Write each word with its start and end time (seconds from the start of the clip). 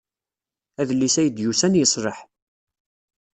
Adlis 0.81 1.15
ay 1.21 1.29
d-yusan 1.29 1.77
yeṣleḥ. 1.79 2.17